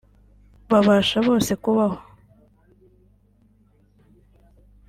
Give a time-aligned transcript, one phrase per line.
[0.69, 1.99] babasha bose kubaho